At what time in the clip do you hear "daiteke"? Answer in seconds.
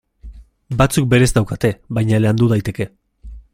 2.57-2.91